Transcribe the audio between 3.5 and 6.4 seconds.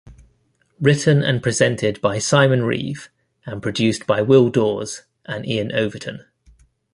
produced by Will Daws and Iain Overton.